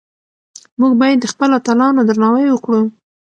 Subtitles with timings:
[0.79, 2.79] موږ باید د خپلو اتلانو درناوی وکړو.